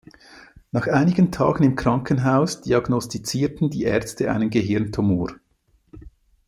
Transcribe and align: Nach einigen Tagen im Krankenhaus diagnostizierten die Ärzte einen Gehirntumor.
Nach 0.71 0.87
einigen 0.87 1.31
Tagen 1.31 1.61
im 1.63 1.75
Krankenhaus 1.75 2.61
diagnostizierten 2.61 3.69
die 3.69 3.83
Ärzte 3.83 4.31
einen 4.31 4.49
Gehirntumor. 4.49 5.33